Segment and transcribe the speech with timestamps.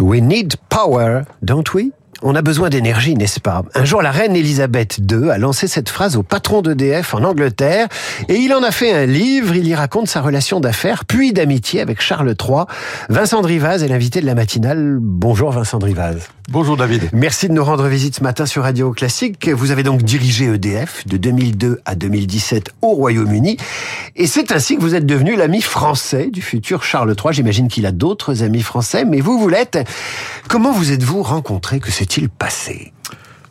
[0.00, 1.90] We need power, don't we?
[2.22, 3.62] On a besoin d'énergie, n'est-ce pas?
[3.74, 7.88] Un jour, la reine Elisabeth II a lancé cette phrase au patron d'EDF en Angleterre
[8.28, 9.54] et il en a fait un livre.
[9.54, 12.64] Il y raconte sa relation d'affaires puis d'amitié avec Charles III.
[13.08, 14.98] Vincent Drivaz est l'invité de la matinale.
[15.00, 16.28] Bonjour Vincent Drivaz.
[16.50, 17.10] Bonjour David.
[17.12, 19.50] Merci de nous rendre visite ce matin sur Radio Classique.
[19.50, 23.58] Vous avez donc dirigé EDF de 2002 à 2017 au Royaume-Uni
[24.16, 27.34] et c'est ainsi que vous êtes devenu l'ami français du futur Charles III.
[27.34, 29.78] J'imagine qu'il a d'autres amis français, mais vous, vous l'êtes.
[30.48, 31.80] Comment vous êtes-vous rencontré?
[31.80, 32.94] Que s'est-il passé?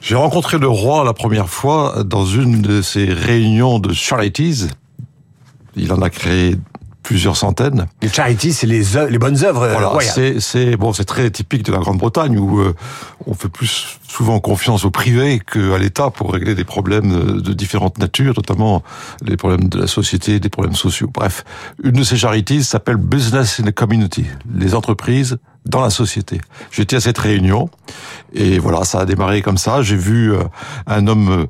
[0.01, 4.69] J'ai rencontré le roi la première fois dans une de ces réunions de charities.
[5.75, 6.55] Il en a créé
[7.07, 7.87] plusieurs centaines.
[8.01, 9.97] Les charities, c'est les, les bonnes œuvres euh, voilà.
[10.39, 12.75] C'est bon, c'est très typique de la Grande-Bretagne où euh,
[13.25, 17.97] on fait plus souvent confiance au privé qu'à l'État pour régler des problèmes de différentes
[17.97, 18.83] natures, notamment
[19.25, 21.09] les problèmes de la société, des problèmes sociaux.
[21.13, 21.45] Bref,
[21.81, 26.41] une de ces charities s'appelle Business in the Community, les entreprises dans la société.
[26.71, 27.69] J'étais à cette réunion
[28.33, 29.81] et voilà, ça a démarré comme ça.
[29.81, 30.43] J'ai vu euh,
[30.87, 31.47] un homme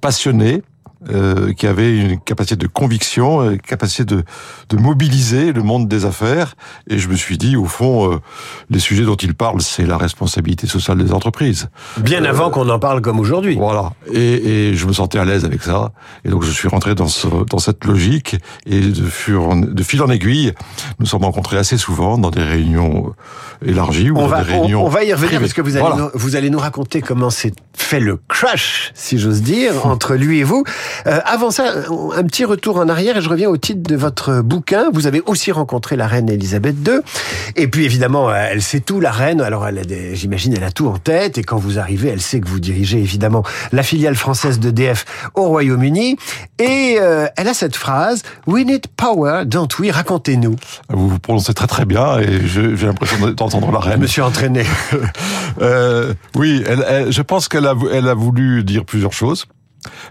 [0.00, 0.62] passionné
[1.08, 4.22] euh, qui avait une capacité de conviction, une capacité de,
[4.68, 6.56] de mobiliser le monde des affaires.
[6.88, 8.18] Et je me suis dit, au fond, euh,
[8.68, 11.68] les sujets dont il parle, c'est la responsabilité sociale des entreprises.
[11.98, 13.56] Bien avant euh, qu'on en parle comme aujourd'hui.
[13.56, 13.92] Voilà.
[14.12, 15.92] Et, et, je me sentais à l'aise avec ça.
[16.24, 18.36] Et donc je suis rentré dans, ce, dans cette logique.
[18.66, 20.52] Et de, fur, de fil en aiguille,
[20.98, 23.14] nous sommes rencontrés assez souvent dans des réunions
[23.64, 24.82] élargies ou on dans va, des réunions.
[24.82, 25.40] On, on va y revenir privées.
[25.40, 25.96] parce que vous allez, Voilà.
[25.96, 30.40] nous, vous allez nous raconter comment s'est fait le crush, si j'ose dire, entre lui
[30.40, 30.64] et vous.
[31.06, 31.64] Euh, avant ça,
[32.16, 34.90] un petit retour en arrière et je reviens au titre de votre bouquin.
[34.92, 37.00] Vous avez aussi rencontré la reine Elisabeth II.
[37.56, 39.40] Et puis évidemment, elle sait tout, la reine.
[39.40, 41.38] Alors, elle a des, j'imagine, elle a tout en tête.
[41.38, 45.44] Et quand vous arrivez, elle sait que vous dirigez évidemment la filiale française d'EDF au
[45.48, 46.16] Royaume-Uni.
[46.58, 50.56] Et euh, elle a cette phrase We need power, don't we Racontez-nous.
[50.88, 54.00] Vous vous prononcez très très bien et je- j'ai l'impression d'entendre la Je reine.
[54.00, 54.64] me suis entraîné.
[55.60, 59.46] Euh, oui, elle, elle- je pense qu'elle a, elle a voulu dire plusieurs choses.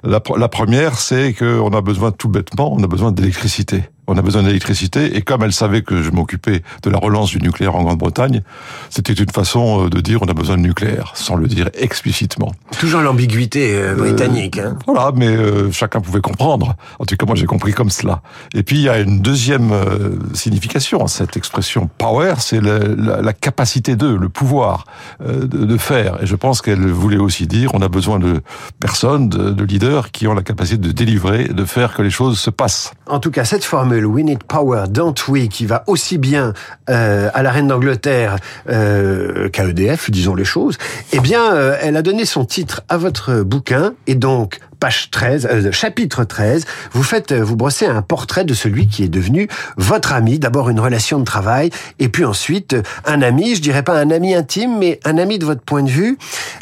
[0.03, 3.83] La, pr- la première, c'est qu'on a besoin tout bêtement, on a besoin d'électricité.
[4.11, 7.39] On a besoin d'électricité et comme elle savait que je m'occupais de la relance du
[7.39, 8.41] nucléaire en Grande-Bretagne,
[8.89, 12.51] c'était une façon euh, de dire on a besoin de nucléaire, sans le dire explicitement.
[12.79, 14.57] Toujours l'ambiguïté euh, britannique.
[14.57, 14.77] Hein.
[14.87, 16.75] Voilà, mais euh, chacun pouvait comprendre.
[16.97, 18.21] En tout cas, moi, j'ai compris comme cela.
[18.55, 22.79] Et puis, il y a une deuxième euh, signification à cette expression power, c'est la,
[22.79, 24.85] la- la capacité de, le pouvoir
[25.21, 26.17] euh, de, de faire.
[26.23, 28.41] Et je pense qu'elle voulait aussi dire, on a besoin de
[28.79, 32.39] personnes, de, de leaders qui ont la capacité de délivrer, de faire que les choses
[32.39, 32.93] se passent.
[33.07, 35.13] En tout cas, cette formule We need power, don't
[35.49, 36.53] qui va aussi bien
[36.89, 38.37] euh, à la reine d'Angleterre
[38.69, 40.77] euh, qu'à EDF, disons les choses,
[41.11, 45.47] eh bien, euh, elle a donné son titre à votre bouquin et donc page 13,
[45.51, 50.13] euh, chapitre 13, vous faites, vous brossez un portrait de celui qui est devenu votre
[50.13, 50.39] ami.
[50.39, 53.55] D'abord une relation de travail et puis ensuite un ami.
[53.55, 56.17] Je dirais pas un ami intime, mais un ami de votre point de vue.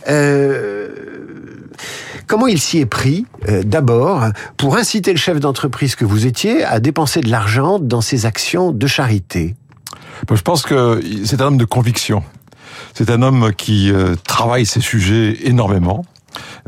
[0.10, 0.90] Euh,
[2.28, 4.26] Comment il s'y est pris, euh, d'abord,
[4.58, 8.74] pour inciter le chef d'entreprise que vous étiez à dépenser de l'argent dans ses actions
[8.74, 9.56] de charité?
[10.30, 12.24] Je pense que c'est un homme de conviction.
[12.94, 16.06] C'est un homme qui euh, travaille ces sujets énormément.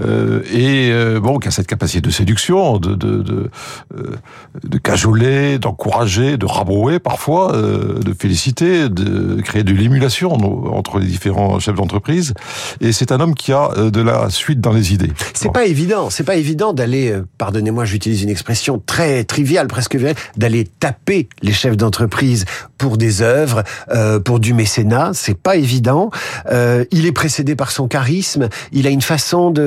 [0.02, 3.50] Euh, et euh, bon, qui a cette capacité de séduction, de de de,
[3.98, 4.16] euh,
[4.64, 11.08] de cajoler, d'encourager, de rabrouer parfois, euh, de féliciter, de créer de l'émulation entre les
[11.08, 12.34] différents chefs d'entreprise.
[12.82, 15.12] Et c'est un homme qui a euh, de la suite dans les idées.
[15.34, 15.54] C'est Bon.
[15.54, 20.66] pas évident, c'est pas évident d'aller, pardonnez-moi, j'utilise une expression très triviale, presque virale, d'aller
[20.80, 22.46] taper les chefs d'entreprise
[22.78, 25.12] pour des œuvres, euh, pour du mécénat.
[25.14, 26.10] C'est pas évident.
[26.52, 28.48] Euh, il est précédé par son charisme.
[28.72, 29.59] Il a une façon de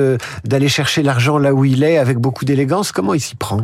[0.43, 2.91] d'aller chercher l'argent là où il est avec beaucoup d'élégance.
[2.91, 3.61] Comment il s'y prend?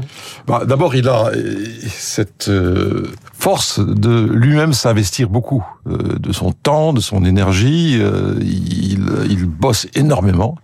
[0.48, 6.52] Bah, D'abord, il a euh, cette euh, force de lui-même s'investir beaucoup euh, de son
[6.52, 8.00] temps, de son énergie.
[8.42, 10.56] il, il bosse énormément.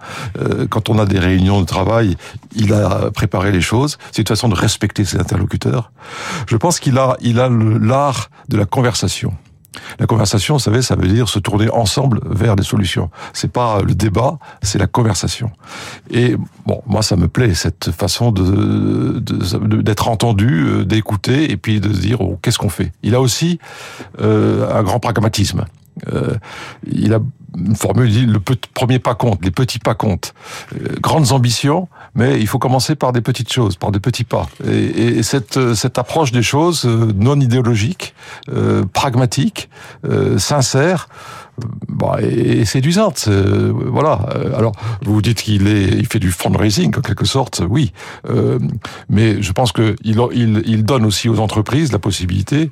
[0.69, 2.17] Quand on a des réunions de travail,
[2.55, 3.97] il a préparé les choses.
[4.11, 5.91] C'est une façon de respecter ses interlocuteurs.
[6.47, 9.33] Je pense qu'il a, il a l'art de la conversation.
[9.99, 13.09] La conversation, vous savez, ça veut dire se tourner ensemble vers des solutions.
[13.33, 15.51] C'est pas le débat, c'est la conversation.
[16.09, 16.35] Et
[16.65, 19.19] bon, moi, ça me plaît cette façon de
[19.81, 22.91] d'être entendu, euh, d'écouter et puis de se dire oh, qu'est-ce qu'on fait?
[23.03, 23.59] Il a aussi
[24.21, 25.65] euh, un grand pragmatisme.
[26.13, 26.35] Euh,
[26.85, 27.19] il a
[27.57, 28.39] une formule, dit le
[28.73, 30.33] premier pas compte, les petits pas comptent.
[30.73, 34.47] Euh, grandes ambitions, mais il faut commencer par des petites choses, par des petits pas.
[34.67, 38.13] Et, et cette, euh, cette approche des choses euh, non idéologique,
[38.49, 39.69] euh, pragmatique,
[40.05, 41.09] euh, sincère,
[41.87, 43.25] bah, et, et séduisante.
[43.27, 44.19] euh, voilà.
[44.57, 44.73] Alors,
[45.03, 47.93] vous vous dites qu'il est, il fait du fundraising en quelque sorte, oui.
[48.29, 48.59] Euh,
[49.09, 52.71] mais je pense que il, il, il donne aussi aux entreprises la possibilité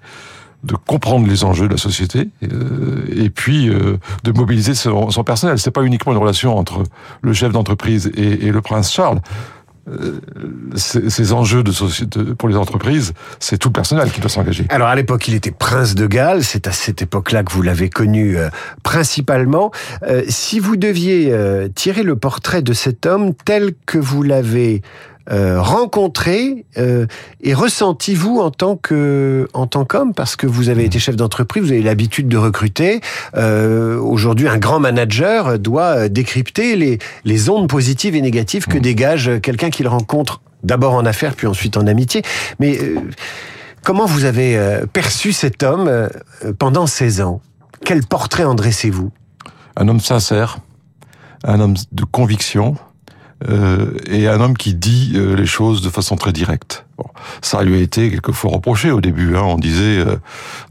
[0.64, 5.24] de comprendre les enjeux de la société euh, et puis euh, de mobiliser son, son
[5.24, 5.60] personnel.
[5.60, 6.84] C'est pas uniquement une relation entre
[7.22, 9.20] le chef d'entreprise et, et, le prince Charles.
[9.90, 10.22] Euh,
[10.76, 14.66] ces, ces, enjeux de société pour les entreprises, c'est tout le personnel qui doit s'engager.
[14.70, 16.46] Alors à l'époque, il était prince de Galles.
[16.46, 18.50] C'est à cette époque-là que vous l'avez connu euh,
[18.84, 19.72] principalement.
[20.04, 21.36] Euh, si vous deviez
[21.76, 24.82] tirer le portrait de cet homme tel que vous l'avez
[25.32, 27.06] euh, rencontré euh,
[27.42, 30.14] et ressenti vous en tant que en tant qu'homme?
[30.14, 33.02] Parce que vous avez été chef d'entreprise, vous avez l'habitude de recruter.
[33.36, 38.82] Euh, Aujourd'hui, un grand manager doit décrypter les les ondes positives et négatives que mmh.
[38.82, 42.24] dégage quelqu'un qu'il rencontre d'abord en affaires puis ensuite en amitié.
[42.60, 43.00] Mais euh,
[43.84, 46.10] comment vous avez euh, perçu cet homme euh,
[46.58, 47.42] pendant 16 ans?
[47.86, 49.12] Quel portrait en dressez-vous?
[49.76, 50.60] Un homme sincère,
[51.44, 52.93] un homme de conviction euh,
[54.08, 56.86] et un homme qui dit euh, les choses de façon très directe.
[56.98, 57.06] Bon,
[57.42, 59.36] ça lui a été quelquefois reproché au début.
[59.36, 59.44] Hein.
[59.44, 60.18] On disait euh,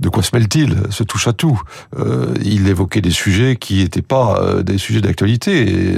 [0.00, 0.76] de quoi se mêle-t-il?
[0.90, 1.60] Se touche à tout.
[1.98, 5.96] Euh, il évoquait des sujets qui n'étaient pas euh, des sujets d'actualité.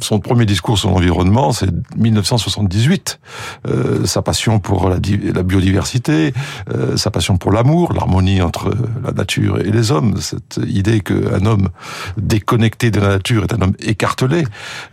[0.00, 3.18] Son premier discours sur l'environnement, c'est 1978.
[3.66, 6.32] Euh, sa passion pour la, biodiversité,
[6.72, 11.44] euh, sa passion pour l'amour, l'harmonie entre la nature et les hommes, cette idée qu'un
[11.46, 11.68] homme
[12.16, 14.44] déconnecté de la nature est un homme écartelé,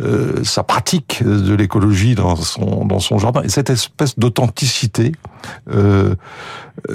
[0.01, 5.13] euh, sa pratique de l'écologie dans son, dans son jardin, et cette espèce d'authenticité,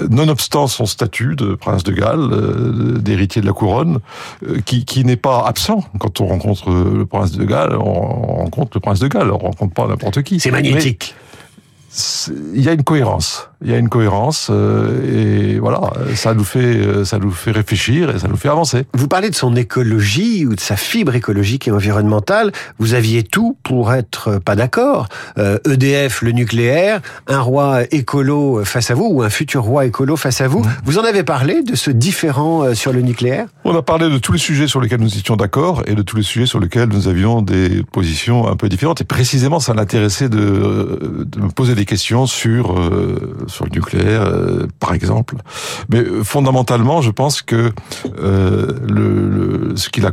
[0.09, 3.99] nonobstant son statut de prince de Galles, d'héritier de la couronne,
[4.65, 8.79] qui, qui n'est pas absent quand on rencontre le prince de Galles on rencontre le
[8.79, 10.39] prince de Galles, on rencontre pas n'importe qui.
[10.39, 11.15] C'est magnétique.
[12.53, 15.81] Il y a une cohérence il y a une cohérence euh, et voilà,
[16.15, 18.85] ça nous fait euh, ça nous fait réfléchir et ça nous fait avancer.
[18.93, 22.51] Vous parlez de son écologie ou de sa fibre écologique et environnementale.
[22.77, 25.07] Vous aviez tout pour être pas d'accord.
[25.37, 30.15] Euh, EDF, le nucléaire, un roi écolo face à vous ou un futur roi écolo
[30.15, 30.65] face à vous.
[30.85, 33.47] Vous en avez parlé de ce différent euh, sur le nucléaire?
[33.65, 36.15] On a parlé de tous les sujets sur lesquels nous étions d'accord et de tous
[36.15, 39.01] les sujets sur lesquels nous avions des positions un peu différentes.
[39.01, 42.75] Et précisément, ça l'intéressait de, de me poser des questions sur
[43.49, 45.35] sur le nucléaire, euh, par exemple.
[45.89, 47.71] Mais fondamentalement, je pense que
[48.19, 50.11] euh, ce qu'il a,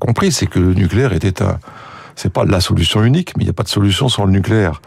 [0.00, 1.58] compris, c'est que le nucléaire était un
[2.16, 4.82] c'est pas la solution unique, mais il n'y a pas de solution sans le nucléaire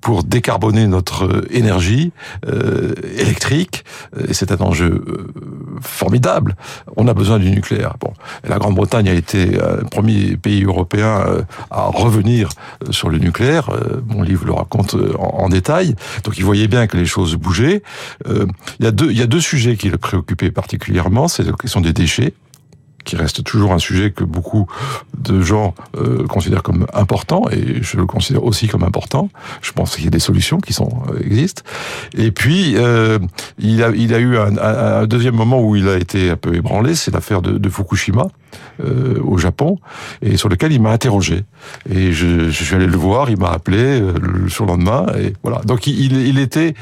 [0.00, 2.12] pour décarboner notre énergie
[2.46, 3.84] euh, électrique.
[4.26, 5.04] Et c'est un enjeu
[5.80, 6.56] formidable.
[6.96, 7.94] On a besoin du nucléaire.
[8.00, 8.12] Bon,
[8.44, 11.24] la Grande-Bretagne a été le premier pays européen
[11.70, 12.50] à revenir
[12.90, 13.70] sur le nucléaire.
[14.06, 15.94] Mon livre le raconte en, en détail.
[16.24, 17.82] Donc, il voyait bien que les choses bougeaient.
[18.28, 21.28] il y a deux, il y a deux sujets qui le préoccupaient particulièrement.
[21.28, 22.34] C'est la question des déchets
[23.08, 24.66] qui reste toujours un sujet que beaucoup
[25.16, 29.30] de gens euh, considèrent comme important, et je le considère aussi comme important.
[29.62, 31.62] Je pense qu'il y a des solutions qui sont euh, existent.
[32.14, 33.18] Et puis, euh,
[33.58, 36.54] il, a, il a eu un, un, deuxième moment où il a été un peu
[36.54, 38.26] ébranlé, c'est l'affaire de, de, Fukushima
[38.84, 39.78] euh, au Japon,
[40.22, 41.44] et sur lequel il m'a interrogé.
[41.90, 45.62] Et je, je, suis allé le voir, il m'a appelé euh, le surlendemain, et voilà.
[45.64, 46.74] Donc il, il était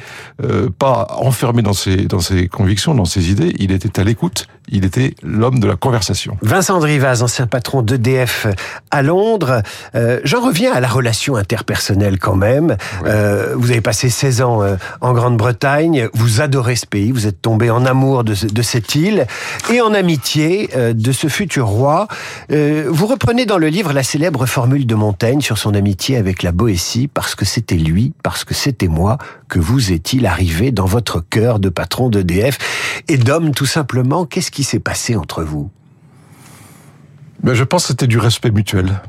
[0.43, 4.47] euh, pas enfermé dans ses, dans ses convictions, dans ses idées, il était à l'écoute,
[4.69, 6.37] il était l'homme de la conversation.
[6.43, 8.47] Vincent Drivaz, ancien patron d'EDF
[8.91, 9.63] à Londres.
[9.95, 12.77] Euh, J'en reviens à la relation interpersonnelle quand même.
[13.03, 13.09] Oui.
[13.09, 17.41] Euh, vous avez passé 16 ans euh, en Grande-Bretagne, vous adorez ce pays, vous êtes
[17.41, 19.27] tombé en amour de, de cette île
[19.73, 22.09] et en amitié de ce futur roi.
[22.51, 26.43] Euh, vous reprenez dans le livre la célèbre formule de Montaigne sur son amitié avec
[26.43, 29.19] la Boétie, parce que c'était lui, parce que c'était moi,
[29.49, 32.59] que vous est-il arrivé dans votre cœur de patron d'EDF?
[33.09, 35.71] Et d'homme tout simplement Qu'est-ce qui s'est passé entre vous?
[37.43, 39.03] Ben, Je pense que c'était du respect mutuel.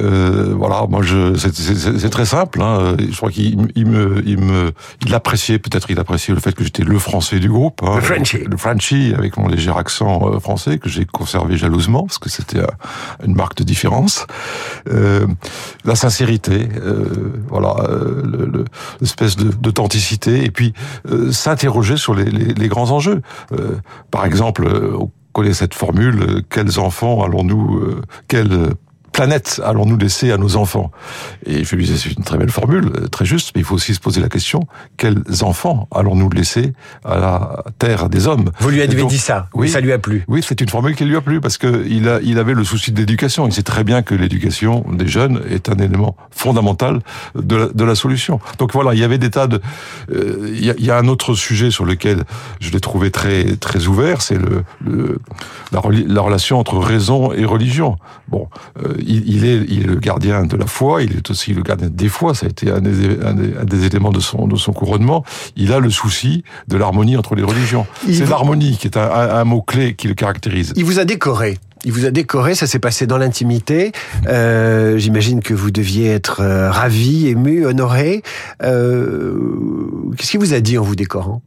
[0.00, 2.62] Euh, voilà, moi je, c'est très simple.
[2.62, 2.96] Hein.
[2.98, 4.72] Je crois qu'il il me, il me,
[5.04, 8.00] il appréciait peut-être, il appréciait le fait que j'étais le français du groupe, hein, le
[8.00, 12.30] Frenchie, le Frenchie avec mon léger accent euh, français que j'ai conservé jalousement parce que
[12.30, 12.62] c'était
[13.24, 14.26] une marque de différence.
[14.88, 15.26] Euh,
[15.84, 18.64] la sincérité, euh, voilà, euh,
[19.00, 20.72] l'espèce le, d'authenticité et puis
[21.10, 23.22] euh, s'interroger sur les, les, les, grands enjeux.
[24.10, 24.66] par exemple,
[24.98, 28.70] on connaît cette formule quels enfants allons-nous, quels
[29.12, 30.90] planète allons-nous laisser à nos enfants?
[31.46, 33.94] Et je lui disais, c'est une très belle formule, très juste, mais il faut aussi
[33.94, 34.66] se poser la question,
[34.96, 36.72] quels enfants allons-nous laisser
[37.04, 38.50] à la terre des hommes?
[38.58, 40.24] Vous lui avez donc, dit ça, oui, ça lui a plu?
[40.28, 42.64] Oui, c'est une formule qui lui a plu, parce que il, a, il avait le
[42.64, 43.46] souci de l'éducation.
[43.46, 47.00] Il sait très bien que l'éducation des jeunes est un élément fondamental
[47.34, 48.40] de la, de la solution.
[48.58, 49.60] Donc voilà, il y avait des tas de...
[50.10, 52.24] Euh, il, y a, il, y a, un autre sujet sur lequel
[52.60, 55.18] je l'ai trouvé très, très ouvert, c'est le, le
[55.72, 57.96] la, la, relation entre raison et religion.
[58.28, 61.62] Bon, euh, il, est, il est le gardien de la foi, il est aussi le
[61.62, 64.72] gardien des fois, ça a été un des, un des, éléments de son, de son
[64.72, 65.24] couronnement.
[65.56, 67.86] Il a le souci de l'harmonie entre les religions.
[68.06, 70.72] C'est l'harmonie qui est un, un mot-clé qui le caractérise.
[70.76, 73.92] Il vous a décoré il vous a décoré, ça s'est passé dans l'intimité.
[74.28, 78.22] Euh, J'imagine que vous deviez être euh, ravi, ému, honoré.
[78.62, 79.36] Euh,
[80.16, 81.42] Qu'est-ce qu'il vous a dit en vous décorant?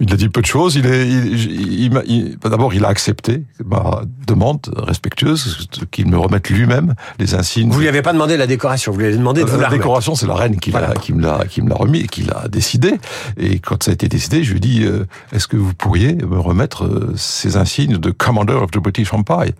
[0.00, 0.76] Il a dit peu de choses.
[0.76, 6.94] Il est, il, il, d'abord, il a accepté ma demande respectueuse qu'il me remette lui-même
[7.18, 7.70] les insignes.
[7.70, 9.76] Vous lui avez pas demandé la décoration, vous lui avez demandé de vous la, la
[9.76, 10.14] décoration.
[10.14, 12.94] C'est la reine qui l'a, qui me l'a, qui me l'a remis, qui l'a décidé.
[13.36, 16.14] Et quand ça a été décidé, je lui ai dit euh, est-ce que vous pourriez
[16.14, 19.52] me remettre euh, ces insignes de Commander of the British Empire?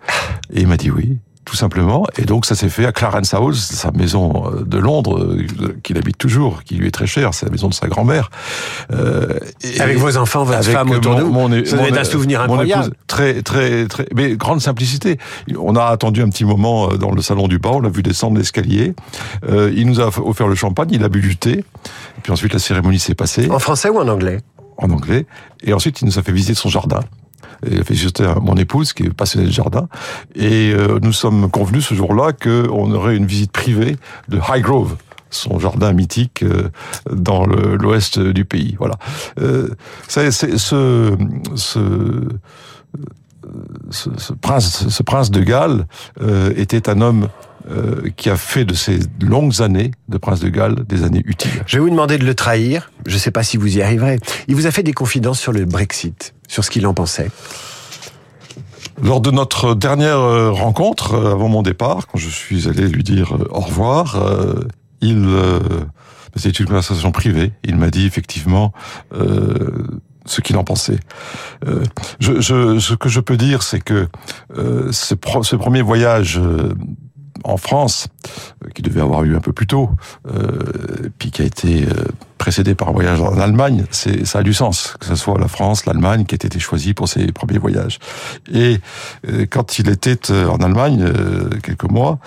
[0.53, 1.17] Et il m'a dit oui
[1.47, 2.05] tout simplement.
[2.17, 5.97] Et donc ça s'est fait à Clarence House, sa maison euh, de Londres, euh, qu'il
[5.97, 8.29] habite toujours, qui lui est très chère, c'est la maison de sa grand-mère.
[8.91, 9.39] Euh,
[9.79, 12.93] avec vos enfants, votre femme autour de vous, mon, ça un souvenir incroyable.
[13.07, 15.17] très, très, très, mais grande simplicité.
[15.57, 18.37] On a attendu un petit moment dans le salon du bas, on l'a vu descendre
[18.37, 18.93] l'escalier.
[19.49, 22.51] Euh, il nous a offert le champagne, il a bu du thé, et puis ensuite
[22.51, 23.49] la cérémonie s'est passée.
[23.49, 24.41] En français ou en anglais?
[24.77, 25.25] En anglais.
[25.63, 26.99] Et ensuite, il nous a fait visiter son jardin.
[28.41, 29.87] Mon épouse qui est passionnée de jardin.
[30.35, 33.97] Et euh, nous sommes convenus ce jour-là qu'on aurait une visite privée
[34.27, 34.95] de Highgrove
[35.29, 36.69] son jardin mythique euh,
[37.11, 38.75] dans l'ouest du pays.
[38.79, 38.95] Voilà.
[39.39, 39.75] Euh,
[40.07, 41.17] c'est ce,
[41.55, 42.29] ce,
[43.91, 45.85] ce, prince, ce prince de Galles
[46.21, 47.27] euh, était un homme
[47.69, 51.63] euh, qui a fait de ces longues années de prince de Galles des années utiles.
[51.65, 52.91] Je vais vous demander de le trahir.
[53.05, 54.19] Je ne sais pas si vous y arriverez.
[54.47, 57.29] Il vous a fait des confidences sur le Brexit, sur ce qu'il en pensait.
[59.01, 63.37] Lors de notre dernière euh, rencontre, avant mon départ, quand je suis allé lui dire
[63.51, 64.17] au revoir,
[65.01, 65.27] il,
[66.35, 67.51] c'était une conversation privée.
[67.63, 68.73] Il m'a dit effectivement
[70.27, 70.99] ce qu'il en pensait.
[71.65, 71.83] Euh,
[72.19, 74.07] je, je, ce que je peux dire, c'est que
[74.57, 76.73] euh, ce, ce, premier voyage euh,
[77.43, 78.07] en France,
[78.63, 79.89] euh, qui devait avoir eu un peu plus tôt,
[80.27, 82.05] euh, puis qui a été euh,
[82.37, 85.85] précédé par un voyage en Allemagne, ça a du sens que ce soit la France,
[85.85, 87.99] l'Allemagne qui ait été choisie pour ses premiers voyages.
[88.53, 88.79] Et
[89.49, 91.11] quand il était en Allemagne
[91.63, 92.19] quelques mois,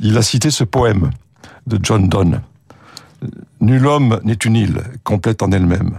[0.00, 1.10] il a cité ce poème
[1.66, 2.40] de John Donne.
[3.60, 5.98] Nul homme n'est une île complète en elle-même.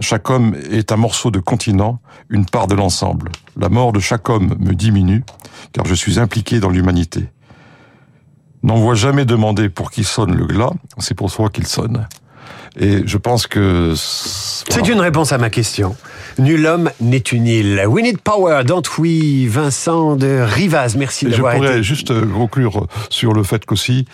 [0.00, 3.30] Chaque homme est un morceau de continent, une part de l'ensemble.
[3.56, 5.22] La mort de chaque homme me diminue,
[5.72, 7.28] car je suis impliqué dans l'humanité.
[8.64, 12.08] N'envoie jamais demander pour qui sonne le glas, c'est pour soi qu'il sonne.
[12.76, 13.92] Et je pense que...
[13.94, 15.94] C'est une réponse à ma question.
[16.38, 17.84] Nul homme n'est une île.
[17.86, 21.62] We need power, don't we Vincent de Rivaz, merci d'avoir été...
[21.62, 24.06] Je pourrais juste euh, conclure sur le fait qu'aussi,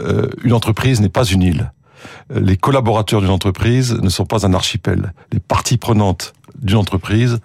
[0.00, 1.70] euh, une entreprise n'est pas une île
[2.34, 5.12] les collaborateurs d'une entreprise ne sont pas un archipel.
[5.32, 7.38] Les parties prenantes d'une entreprise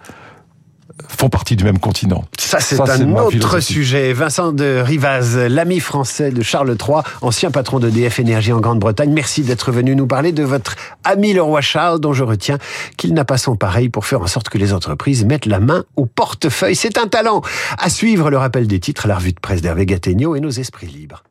[1.08, 2.24] font partie du même continent.
[2.38, 4.12] Ça, c'est un autre sujet.
[4.12, 9.12] Vincent de Rivaz, l'ami français de Charles III, ancien patron de DF Énergie en Grande-Bretagne.
[9.12, 12.58] Merci d'être venu nous parler de votre ami le roi Charles, dont je retiens
[12.96, 15.84] qu'il n'a pas son pareil pour faire en sorte que les entreprises mettent la main
[15.96, 16.76] au portefeuille.
[16.76, 17.42] C'est un talent.
[17.78, 20.86] À suivre le rappel des titres, la revue de presse d'Hervé Gattegno et nos esprits
[20.86, 21.22] libres.